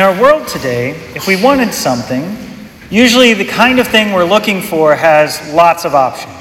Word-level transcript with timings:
In 0.00 0.06
our 0.06 0.18
world 0.18 0.48
today, 0.48 0.92
if 1.14 1.26
we 1.26 1.36
wanted 1.36 1.74
something, 1.74 2.34
usually 2.88 3.34
the 3.34 3.44
kind 3.44 3.78
of 3.78 3.86
thing 3.86 4.14
we're 4.14 4.24
looking 4.24 4.62
for 4.62 4.96
has 4.96 5.52
lots 5.52 5.84
of 5.84 5.94
options. 5.94 6.34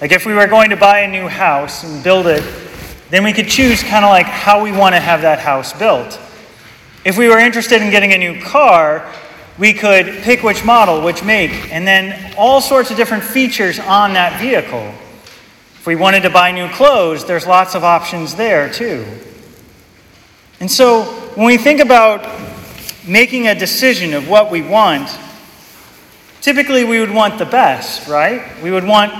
Like 0.00 0.10
if 0.10 0.24
we 0.24 0.32
were 0.32 0.46
going 0.46 0.70
to 0.70 0.76
buy 0.78 1.00
a 1.00 1.06
new 1.06 1.28
house 1.28 1.84
and 1.84 2.02
build 2.02 2.26
it, 2.26 2.42
then 3.10 3.24
we 3.24 3.34
could 3.34 3.46
choose 3.46 3.82
kind 3.82 4.06
of 4.06 4.10
like 4.10 4.24
how 4.24 4.62
we 4.62 4.72
want 4.72 4.94
to 4.94 5.00
have 5.00 5.20
that 5.20 5.38
house 5.38 5.74
built. 5.74 6.18
If 7.04 7.18
we 7.18 7.28
were 7.28 7.38
interested 7.38 7.82
in 7.82 7.90
getting 7.90 8.14
a 8.14 8.16
new 8.16 8.40
car, 8.40 9.06
we 9.58 9.74
could 9.74 10.06
pick 10.22 10.42
which 10.42 10.64
model, 10.64 11.02
which 11.02 11.22
make, 11.22 11.50
and 11.70 11.86
then 11.86 12.34
all 12.38 12.62
sorts 12.62 12.90
of 12.90 12.96
different 12.96 13.22
features 13.22 13.78
on 13.80 14.14
that 14.14 14.40
vehicle. 14.40 14.94
If 15.74 15.86
we 15.86 15.94
wanted 15.94 16.22
to 16.22 16.30
buy 16.30 16.52
new 16.52 16.70
clothes, 16.70 17.26
there's 17.26 17.46
lots 17.46 17.74
of 17.74 17.84
options 17.84 18.34
there 18.34 18.72
too. 18.72 19.04
And 20.58 20.70
so 20.70 21.02
when 21.34 21.44
we 21.44 21.58
think 21.58 21.78
about 21.80 22.51
making 23.06 23.48
a 23.48 23.54
decision 23.54 24.14
of 24.14 24.28
what 24.28 24.50
we 24.50 24.62
want, 24.62 25.08
typically 26.40 26.84
we 26.84 27.00
would 27.00 27.10
want 27.10 27.38
the 27.38 27.46
best, 27.46 28.08
right? 28.08 28.62
We 28.62 28.70
would 28.70 28.84
want 28.84 29.12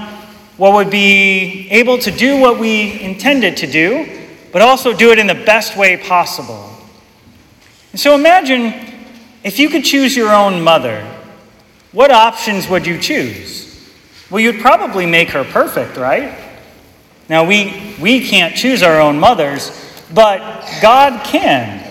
what 0.56 0.74
would 0.74 0.90
be 0.90 1.68
able 1.70 1.98
to 1.98 2.10
do 2.10 2.38
what 2.38 2.58
we 2.58 3.00
intended 3.00 3.56
to 3.58 3.66
do, 3.66 4.20
but 4.52 4.62
also 4.62 4.92
do 4.92 5.10
it 5.10 5.18
in 5.18 5.26
the 5.26 5.34
best 5.34 5.76
way 5.76 5.96
possible. 5.96 6.70
And 7.92 8.00
so 8.00 8.14
imagine 8.14 8.74
if 9.42 9.58
you 9.58 9.68
could 9.68 9.84
choose 9.84 10.16
your 10.16 10.32
own 10.32 10.62
mother, 10.62 11.04
what 11.92 12.10
options 12.10 12.68
would 12.68 12.86
you 12.86 12.98
choose? 12.98 13.68
Well, 14.30 14.40
you'd 14.40 14.60
probably 14.60 15.04
make 15.04 15.30
her 15.30 15.44
perfect, 15.44 15.96
right? 15.96 16.38
Now, 17.28 17.44
we, 17.44 17.94
we 18.00 18.26
can't 18.26 18.56
choose 18.56 18.82
our 18.82 19.00
own 19.00 19.18
mothers, 19.18 19.70
but 20.12 20.38
God 20.80 21.24
can. 21.24 21.81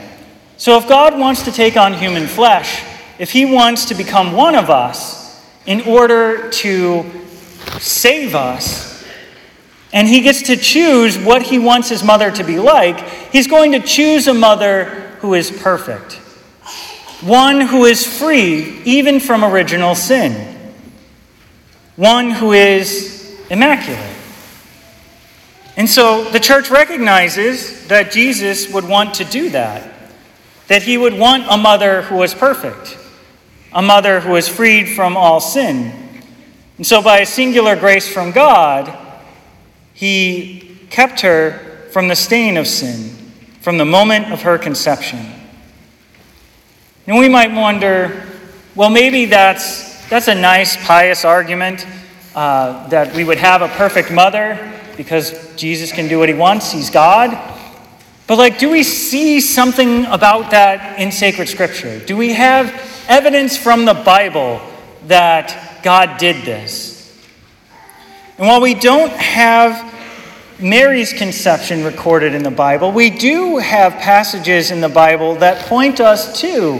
So, 0.62 0.78
if 0.78 0.88
God 0.88 1.18
wants 1.18 1.42
to 1.46 1.52
take 1.52 1.76
on 1.76 1.96
human 1.96 2.28
flesh, 2.28 2.84
if 3.18 3.32
He 3.32 3.46
wants 3.46 3.86
to 3.86 3.96
become 3.96 4.34
one 4.34 4.54
of 4.54 4.70
us 4.70 5.44
in 5.66 5.82
order 5.82 6.52
to 6.52 7.04
save 7.80 8.36
us, 8.36 9.04
and 9.92 10.08
He 10.08 10.22
gets 10.22 10.44
to 10.44 10.56
choose 10.56 11.18
what 11.18 11.42
He 11.42 11.58
wants 11.58 11.90
His 11.90 12.04
mother 12.04 12.30
to 12.30 12.44
be 12.44 12.60
like, 12.60 13.00
He's 13.32 13.48
going 13.48 13.72
to 13.72 13.80
choose 13.80 14.28
a 14.28 14.36
mother 14.36 14.86
who 15.22 15.34
is 15.34 15.50
perfect, 15.50 16.14
one 17.24 17.62
who 17.62 17.86
is 17.86 18.06
free 18.06 18.84
even 18.84 19.20
from 19.20 19.44
original 19.44 19.96
sin, 19.96 20.76
one 21.96 22.30
who 22.30 22.52
is 22.52 23.36
immaculate. 23.50 24.16
And 25.76 25.90
so 25.90 26.24
the 26.26 26.40
church 26.40 26.70
recognizes 26.70 27.88
that 27.88 28.12
Jesus 28.12 28.72
would 28.72 28.88
want 28.88 29.16
to 29.16 29.26
do 29.26 29.50
that, 29.50 29.91
that 30.72 30.84
he 30.84 30.98
would 30.98 31.14
want 31.14 31.44
a 31.50 31.58
mother 31.58 32.04
who 32.04 32.16
was 32.16 32.34
perfect, 32.34 32.98
a 33.74 33.82
mother 33.82 34.22
who 34.22 34.32
was 34.32 34.48
freed 34.48 34.86
from 34.86 35.18
all 35.18 35.42
sin. 35.42 35.92
And 36.78 36.88
so, 36.88 37.02
by 37.02 37.20
a 37.20 37.26
singular 37.26 37.76
grace 37.76 38.08
from 38.08 38.32
God, 38.32 38.98
he 39.94 40.80
kept 40.90 41.20
her 41.20 41.90
from 41.92 42.08
the 42.08 42.16
stain 42.16 42.56
of 42.56 42.70
sin 42.70 43.10
from 43.60 43.78
the 43.78 43.84
moment 43.84 44.32
of 44.32 44.44
her 44.44 44.58
conception. 44.58 45.20
And 47.06 47.18
we 47.18 47.28
might 47.28 47.52
wonder 47.52 48.24
well, 48.74 48.90
maybe 48.90 49.26
that's, 49.26 50.08
that's 50.08 50.30
a 50.30 50.36
nice, 50.36 50.78
pious 50.86 51.26
argument 51.26 51.86
uh, 52.34 52.88
that 52.88 53.14
we 53.14 53.26
would 53.26 53.40
have 53.40 53.62
a 53.62 53.68
perfect 53.68 54.10
mother 54.10 54.58
because 54.96 55.54
Jesus 55.58 55.92
can 55.92 56.08
do 56.08 56.18
what 56.18 56.30
he 56.30 56.36
wants, 56.36 56.72
he's 56.72 56.90
God. 56.90 57.61
But, 58.32 58.38
like, 58.38 58.60
do 58.60 58.70
we 58.70 58.84
see 58.84 59.42
something 59.42 60.06
about 60.06 60.52
that 60.52 60.98
in 60.98 61.12
sacred 61.12 61.50
scripture? 61.50 62.00
Do 62.00 62.16
we 62.16 62.32
have 62.32 62.74
evidence 63.10 63.58
from 63.58 63.84
the 63.84 63.94
Bible 63.94 64.62
that 65.08 65.82
God 65.84 66.18
did 66.18 66.46
this? 66.46 67.14
And 68.38 68.48
while 68.48 68.62
we 68.62 68.74
don't 68.74 69.12
have 69.12 69.94
Mary's 70.62 71.12
conception 71.12 71.84
recorded 71.84 72.34
in 72.34 72.42
the 72.42 72.52
Bible, 72.52 72.94
we 72.94 73.10
do 73.10 73.58
have 73.58 73.96
passages 73.96 74.72
in 74.72 74.80
the 74.80 74.88
Bible 74.88 75.36
that 75.36 75.66
point 75.66 76.00
us 76.00 76.40
to 76.40 76.80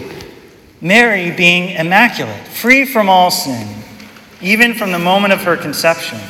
Mary 0.80 1.32
being 1.32 1.72
immaculate, 1.72 2.48
free 2.48 2.86
from 2.86 3.10
all 3.10 3.30
sin, 3.30 3.84
even 4.42 4.74
from 4.74 4.94
the 4.94 5.00
moment 5.00 5.34
of 5.34 5.42
her 5.42 5.58
conception. 5.58 6.22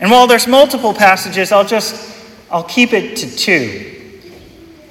And 0.00 0.10
while 0.10 0.26
there's 0.26 0.46
multiple 0.46 0.92
passages, 0.92 1.50
I'll 1.50 1.64
just 1.64 2.17
I'll 2.50 2.64
keep 2.64 2.92
it 2.92 3.16
to 3.18 3.36
two. 3.36 3.94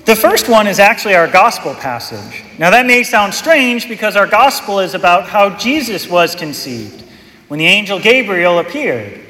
The 0.06 0.16
first 0.16 0.48
one 0.48 0.68
is 0.68 0.80
actually 0.80 1.16
our 1.16 1.28
gospel 1.28 1.76
passage. 1.76 2.44
Now 2.58 2.70
that 2.70 2.86
may 2.86 3.04
sound 3.04 3.34
strange 3.34 3.90
because 3.90 4.16
our 4.16 4.28
gospel 4.28 4.80
is 4.80 4.94
about 4.94 5.28
how 5.28 5.58
Jesus 5.58 6.10
was 6.10 6.36
conceived 6.36 7.04
when 7.48 7.60
the 7.60 7.66
angel 7.66 8.00
Gabriel 8.00 8.60
appeared. 8.60 9.22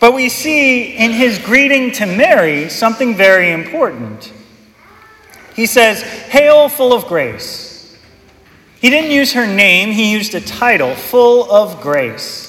But 0.00 0.12
we 0.12 0.28
see 0.28 0.96
in 0.96 1.12
his 1.12 1.38
greeting 1.38 1.92
to 1.92 2.06
Mary 2.06 2.68
something 2.68 3.16
very 3.16 3.52
important. 3.52 4.32
He 5.54 5.66
says, 5.66 6.02
Hail, 6.02 6.68
full 6.68 6.92
of 6.92 7.06
grace. 7.06 7.96
He 8.80 8.90
didn't 8.90 9.12
use 9.12 9.32
her 9.32 9.46
name, 9.46 9.92
he 9.92 10.12
used 10.12 10.34
a 10.34 10.40
title, 10.40 10.94
full 10.94 11.50
of 11.50 11.80
grace. 11.80 12.43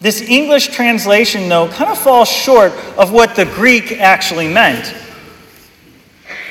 This 0.00 0.22
English 0.22 0.68
translation, 0.68 1.48
though, 1.50 1.68
kind 1.68 1.90
of 1.90 1.98
falls 1.98 2.30
short 2.30 2.72
of 2.96 3.12
what 3.12 3.36
the 3.36 3.44
Greek 3.44 3.92
actually 3.92 4.48
meant. 4.48 4.94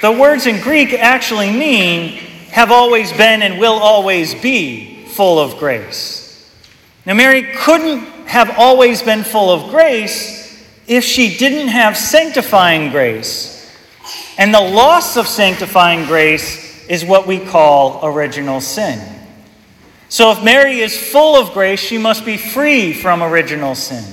The 0.02 0.12
words 0.12 0.46
in 0.46 0.62
Greek 0.62 0.94
actually 0.94 1.52
mean 1.52 2.18
have 2.52 2.72
always 2.72 3.12
been 3.12 3.42
and 3.42 3.60
will 3.60 3.74
always 3.74 4.36
be 4.36 5.06
full 5.06 5.40
of 5.40 5.58
grace. 5.58 6.50
Now, 7.06 7.16
Mary 7.16 7.42
couldn't 7.42 8.02
have 8.28 8.52
always 8.58 9.02
been 9.02 9.24
full 9.24 9.50
of 9.50 9.72
grace 9.72 10.64
if 10.88 11.04
she 11.04 11.36
didn't 11.36 11.70
have 11.70 11.98
sanctifying 11.98 12.92
grace. 12.92 13.76
And 14.38 14.54
the 14.54 14.62
loss 14.62 15.18
of 15.18 15.28
sanctifying 15.28 16.06
grace 16.06 16.88
is 16.88 17.04
what 17.04 17.26
we 17.26 17.40
call 17.40 18.00
original 18.06 18.62
sin. 18.62 19.19
So 20.09 20.31
if 20.31 20.44
Mary 20.44 20.80
is 20.80 20.97
full 20.97 21.36
of 21.36 21.53
grace, 21.53 21.80
she 21.80 22.00
must 22.00 22.25
be 22.25 22.36
free 22.36 22.94
from 22.94 23.22
original 23.22 23.75
sin, 23.75 24.03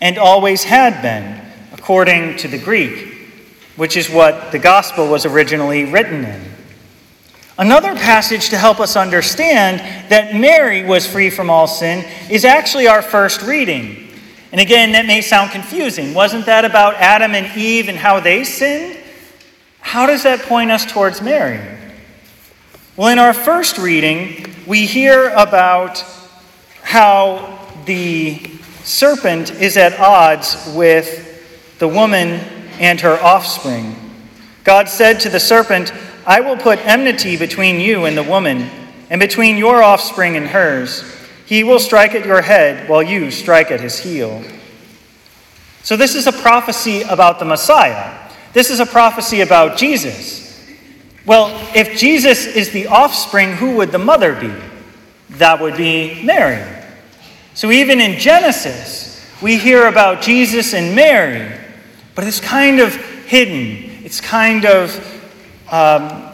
and 0.00 0.16
always 0.16 0.64
had 0.64 1.02
been, 1.02 1.40
according 1.72 2.38
to 2.38 2.48
the 2.48 2.58
Greek, 2.58 3.14
which 3.76 3.96
is 3.96 4.08
what 4.08 4.52
the 4.52 4.58
gospel 4.58 5.06
was 5.06 5.26
originally 5.26 5.84
written 5.84 6.24
in. 6.24 6.42
Another 7.58 7.94
passage 7.94 8.48
to 8.50 8.56
help 8.56 8.80
us 8.80 8.96
understand 8.96 9.80
that 10.10 10.34
Mary 10.34 10.82
was 10.82 11.06
free 11.06 11.28
from 11.30 11.50
all 11.50 11.66
sin 11.66 12.04
is 12.30 12.44
actually 12.44 12.88
our 12.88 13.02
first 13.02 13.42
reading. 13.42 14.08
And 14.50 14.60
again, 14.60 14.92
that 14.92 15.06
may 15.06 15.20
sound 15.20 15.50
confusing. 15.50 16.14
Wasn't 16.14 16.46
that 16.46 16.64
about 16.64 16.94
Adam 16.94 17.34
and 17.34 17.56
Eve 17.56 17.88
and 17.88 17.98
how 17.98 18.18
they 18.18 18.44
sinned? 18.44 18.98
How 19.80 20.06
does 20.06 20.22
that 20.22 20.40
point 20.40 20.70
us 20.70 20.90
towards 20.90 21.20
Mary? 21.20 21.60
Well, 22.96 23.08
in 23.08 23.18
our 23.18 23.34
first 23.34 23.78
reading, 23.78 24.53
we 24.66 24.86
hear 24.86 25.28
about 25.30 26.04
how 26.82 27.58
the 27.84 28.38
serpent 28.82 29.50
is 29.50 29.76
at 29.76 29.98
odds 29.98 30.72
with 30.74 31.78
the 31.78 31.88
woman 31.88 32.40
and 32.78 33.00
her 33.00 33.18
offspring. 33.22 33.94
God 34.62 34.88
said 34.88 35.20
to 35.20 35.28
the 35.28 35.40
serpent, 35.40 35.92
I 36.26 36.40
will 36.40 36.56
put 36.56 36.78
enmity 36.86 37.36
between 37.36 37.80
you 37.80 38.06
and 38.06 38.16
the 38.16 38.22
woman, 38.22 38.70
and 39.10 39.20
between 39.20 39.58
your 39.58 39.82
offspring 39.82 40.36
and 40.36 40.46
hers. 40.46 41.04
He 41.44 41.62
will 41.62 41.78
strike 41.78 42.14
at 42.14 42.24
your 42.24 42.40
head, 42.40 42.88
while 42.88 43.02
you 43.02 43.30
strike 43.30 43.70
at 43.70 43.80
his 43.80 43.98
heel. 43.98 44.42
So, 45.82 45.98
this 45.98 46.14
is 46.14 46.26
a 46.26 46.32
prophecy 46.32 47.02
about 47.02 47.38
the 47.38 47.44
Messiah. 47.44 48.18
This 48.54 48.70
is 48.70 48.80
a 48.80 48.86
prophecy 48.86 49.42
about 49.42 49.76
Jesus. 49.76 50.43
Well, 51.26 51.48
if 51.74 51.98
Jesus 51.98 52.44
is 52.44 52.70
the 52.70 52.88
offspring, 52.88 53.52
who 53.52 53.76
would 53.76 53.92
the 53.92 53.98
mother 53.98 54.38
be? 54.38 54.52
That 55.36 55.60
would 55.60 55.76
be 55.76 56.22
Mary. 56.22 56.62
So, 57.54 57.70
even 57.70 58.00
in 58.00 58.18
Genesis, 58.18 59.26
we 59.40 59.56
hear 59.56 59.86
about 59.86 60.20
Jesus 60.20 60.74
and 60.74 60.94
Mary, 60.94 61.50
but 62.14 62.24
it's 62.24 62.40
kind 62.40 62.78
of 62.78 62.94
hidden. 63.24 64.04
It's 64.04 64.20
kind 64.20 64.66
of 64.66 64.92
um, 65.72 66.30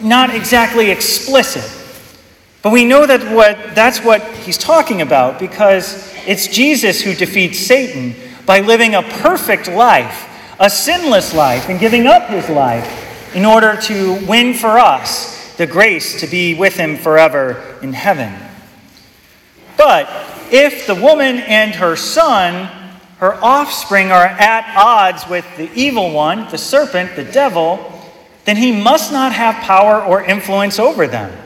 not 0.00 0.34
exactly 0.34 0.90
explicit. 0.90 1.64
But 2.60 2.72
we 2.72 2.84
know 2.84 3.06
that 3.06 3.34
what, 3.34 3.74
that's 3.74 4.00
what 4.00 4.22
he's 4.38 4.58
talking 4.58 5.00
about 5.00 5.38
because 5.38 6.12
it's 6.26 6.46
Jesus 6.48 7.00
who 7.00 7.14
defeats 7.14 7.58
Satan 7.58 8.14
by 8.44 8.60
living 8.60 8.94
a 8.94 9.02
perfect 9.02 9.68
life, 9.68 10.28
a 10.60 10.68
sinless 10.68 11.32
life, 11.32 11.70
and 11.70 11.80
giving 11.80 12.06
up 12.06 12.28
his 12.28 12.50
life 12.50 13.07
in 13.34 13.44
order 13.44 13.76
to 13.82 14.26
win 14.26 14.54
for 14.54 14.78
us 14.78 15.56
the 15.56 15.66
grace 15.66 16.20
to 16.20 16.26
be 16.26 16.54
with 16.54 16.76
him 16.76 16.96
forever 16.96 17.78
in 17.82 17.92
heaven. 17.92 18.32
But 19.76 20.08
if 20.50 20.86
the 20.86 20.94
woman 20.94 21.38
and 21.38 21.74
her 21.74 21.96
son, 21.96 22.66
her 23.18 23.34
offspring, 23.42 24.10
are 24.10 24.24
at 24.24 24.76
odds 24.76 25.28
with 25.28 25.44
the 25.56 25.70
evil 25.74 26.12
one, 26.12 26.48
the 26.50 26.58
serpent, 26.58 27.16
the 27.16 27.24
devil, 27.24 27.92
then 28.44 28.56
he 28.56 28.72
must 28.72 29.12
not 29.12 29.32
have 29.32 29.56
power 29.56 30.02
or 30.02 30.22
influence 30.22 30.78
over 30.78 31.06
them. 31.06 31.36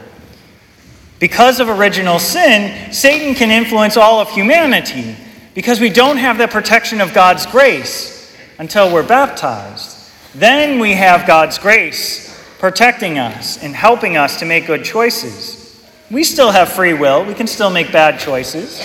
Because 1.18 1.60
of 1.60 1.68
original 1.68 2.18
sin, 2.18 2.92
Satan 2.92 3.34
can 3.34 3.50
influence 3.50 3.96
all 3.96 4.20
of 4.20 4.30
humanity 4.30 5.16
because 5.54 5.80
we 5.80 5.88
don't 5.88 6.16
have 6.16 6.38
the 6.38 6.48
protection 6.48 7.00
of 7.00 7.14
God's 7.14 7.46
grace 7.46 8.36
until 8.58 8.92
we're 8.92 9.06
baptized. 9.06 10.01
Then 10.34 10.80
we 10.80 10.94
have 10.94 11.26
God's 11.26 11.58
grace 11.58 12.30
protecting 12.58 13.18
us 13.18 13.62
and 13.62 13.74
helping 13.74 14.16
us 14.16 14.38
to 14.38 14.46
make 14.46 14.66
good 14.66 14.84
choices. 14.84 15.84
We 16.10 16.24
still 16.24 16.50
have 16.50 16.70
free 16.70 16.94
will, 16.94 17.24
we 17.24 17.34
can 17.34 17.46
still 17.46 17.70
make 17.70 17.90
bad 17.92 18.20
choices, 18.20 18.80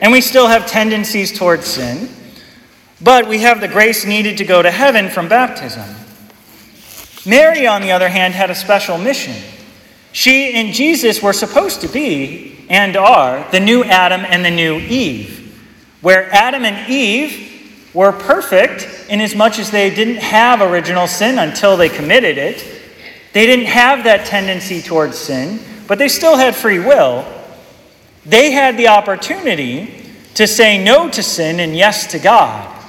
and 0.00 0.12
we 0.12 0.20
still 0.20 0.46
have 0.46 0.66
tendencies 0.66 1.36
towards 1.36 1.66
sin, 1.66 2.08
but 3.00 3.28
we 3.28 3.38
have 3.38 3.60
the 3.60 3.68
grace 3.68 4.04
needed 4.06 4.38
to 4.38 4.44
go 4.44 4.62
to 4.62 4.70
heaven 4.70 5.08
from 5.08 5.28
baptism. 5.28 5.84
Mary, 7.26 7.66
on 7.66 7.82
the 7.82 7.90
other 7.90 8.08
hand, 8.08 8.34
had 8.34 8.50
a 8.50 8.54
special 8.54 8.98
mission. 8.98 9.36
She 10.12 10.54
and 10.54 10.72
Jesus 10.72 11.22
were 11.22 11.32
supposed 11.32 11.80
to 11.80 11.88
be, 11.88 12.66
and 12.70 12.96
are, 12.96 13.50
the 13.50 13.60
new 13.60 13.82
Adam 13.84 14.24
and 14.24 14.44
the 14.44 14.50
new 14.50 14.76
Eve, 14.76 15.58
where 16.00 16.30
Adam 16.32 16.64
and 16.64 16.90
Eve 16.90 17.53
were 17.94 18.10
perfect 18.10 19.06
in 19.08 19.20
as 19.20 19.34
much 19.34 19.60
as 19.60 19.70
they 19.70 19.88
didn't 19.94 20.16
have 20.16 20.60
original 20.60 21.06
sin 21.06 21.38
until 21.38 21.76
they 21.76 21.88
committed 21.88 22.36
it. 22.36 22.62
They 23.32 23.46
didn't 23.46 23.66
have 23.66 24.04
that 24.04 24.26
tendency 24.26 24.82
towards 24.82 25.16
sin, 25.16 25.60
but 25.86 25.98
they 25.98 26.08
still 26.08 26.36
had 26.36 26.54
free 26.56 26.80
will. 26.80 27.24
They 28.26 28.50
had 28.50 28.76
the 28.76 28.88
opportunity 28.88 30.02
to 30.34 30.46
say 30.48 30.82
no 30.82 31.08
to 31.08 31.22
sin 31.22 31.60
and 31.60 31.76
yes 31.76 32.08
to 32.08 32.18
God, 32.18 32.82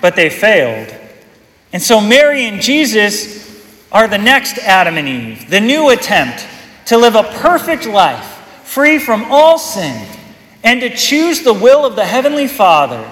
but 0.00 0.16
they 0.16 0.28
failed. 0.28 0.92
And 1.72 1.80
so 1.80 2.00
Mary 2.00 2.44
and 2.44 2.60
Jesus 2.60 3.40
are 3.92 4.08
the 4.08 4.18
next 4.18 4.58
Adam 4.58 4.96
and 4.96 5.08
Eve, 5.08 5.48
the 5.48 5.60
new 5.60 5.90
attempt 5.90 6.46
to 6.86 6.98
live 6.98 7.14
a 7.14 7.22
perfect 7.22 7.86
life, 7.86 8.24
free 8.64 8.98
from 8.98 9.24
all 9.30 9.58
sin, 9.58 10.08
and 10.64 10.80
to 10.80 10.90
choose 10.90 11.42
the 11.42 11.52
will 11.54 11.84
of 11.84 11.94
the 11.94 12.04
Heavenly 12.04 12.48
Father 12.48 13.08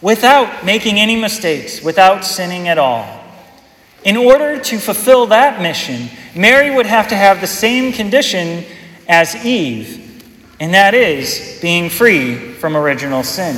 without 0.00 0.64
making 0.64 0.98
any 0.98 1.16
mistakes, 1.16 1.82
without 1.82 2.24
sinning 2.24 2.68
at 2.68 2.78
all. 2.78 3.24
In 4.04 4.16
order 4.16 4.58
to 4.60 4.78
fulfill 4.78 5.26
that 5.26 5.60
mission, 5.60 6.08
Mary 6.34 6.74
would 6.74 6.86
have 6.86 7.08
to 7.08 7.16
have 7.16 7.40
the 7.40 7.46
same 7.46 7.92
condition 7.92 8.64
as 9.08 9.34
Eve, 9.44 10.24
and 10.60 10.72
that 10.74 10.94
is 10.94 11.58
being 11.60 11.90
free 11.90 12.52
from 12.54 12.76
original 12.76 13.22
sin. 13.22 13.56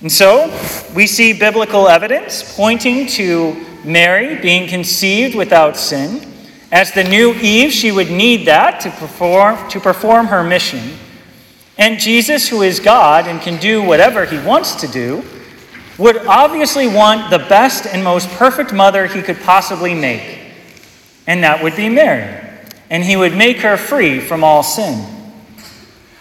And 0.00 0.12
so, 0.12 0.52
we 0.94 1.06
see 1.06 1.32
biblical 1.32 1.88
evidence 1.88 2.54
pointing 2.56 3.06
to 3.08 3.54
Mary 3.84 4.40
being 4.40 4.68
conceived 4.68 5.34
without 5.34 5.76
sin. 5.76 6.30
As 6.70 6.92
the 6.92 7.04
new 7.04 7.32
Eve, 7.34 7.72
she 7.72 7.92
would 7.92 8.10
need 8.10 8.46
that 8.46 8.80
to 8.80 8.90
perform, 8.90 9.68
to 9.70 9.80
perform 9.80 10.26
her 10.26 10.44
mission. 10.44 10.98
And 11.76 11.98
Jesus, 11.98 12.48
who 12.48 12.62
is 12.62 12.78
God 12.78 13.26
and 13.26 13.40
can 13.40 13.58
do 13.60 13.82
whatever 13.82 14.24
he 14.24 14.38
wants 14.38 14.76
to 14.76 14.88
do, 14.88 15.24
would 15.98 16.18
obviously 16.26 16.86
want 16.86 17.30
the 17.30 17.38
best 17.38 17.86
and 17.86 18.02
most 18.02 18.28
perfect 18.30 18.72
mother 18.72 19.06
he 19.06 19.22
could 19.22 19.40
possibly 19.40 19.94
make. 19.94 20.38
And 21.26 21.42
that 21.42 21.62
would 21.62 21.76
be 21.76 21.88
Mary. 21.88 22.42
And 22.90 23.02
he 23.02 23.16
would 23.16 23.36
make 23.36 23.58
her 23.58 23.76
free 23.76 24.20
from 24.20 24.44
all 24.44 24.62
sin. 24.62 25.04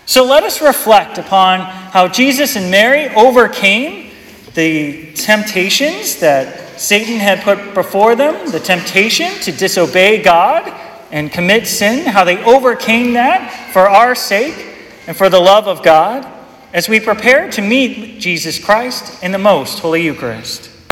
So 0.05 0.25
let 0.25 0.43
us 0.43 0.61
reflect 0.61 1.17
upon 1.17 1.61
how 1.61 2.07
Jesus 2.07 2.55
and 2.55 2.69
Mary 2.69 3.09
overcame 3.15 4.11
the 4.53 5.13
temptations 5.13 6.17
that 6.19 6.79
Satan 6.79 7.19
had 7.19 7.41
put 7.41 7.73
before 7.73 8.15
them, 8.15 8.51
the 8.51 8.59
temptation 8.59 9.31
to 9.41 9.51
disobey 9.51 10.21
God 10.21 10.67
and 11.11 11.31
commit 11.31 11.67
sin, 11.67 12.05
how 12.05 12.23
they 12.23 12.43
overcame 12.43 13.13
that 13.13 13.71
for 13.71 13.87
our 13.87 14.15
sake 14.15 14.72
and 15.07 15.15
for 15.15 15.29
the 15.29 15.39
love 15.39 15.67
of 15.67 15.83
God 15.83 16.27
as 16.73 16.89
we 16.89 16.99
prepare 16.99 17.49
to 17.51 17.61
meet 17.61 18.19
Jesus 18.19 18.63
Christ 18.63 19.21
in 19.23 19.31
the 19.31 19.37
most 19.37 19.79
holy 19.79 20.03
Eucharist. 20.03 20.69